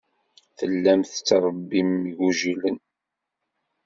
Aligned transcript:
Tellam 0.57 1.01
tettṛebbim 1.03 1.91
igujilen. 2.09 2.77